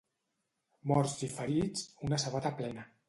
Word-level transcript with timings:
Morts 0.91 1.13
i 1.27 1.29
ferits, 1.35 1.85
una 2.09 2.21
sabata 2.25 2.55
plena. 2.63 2.89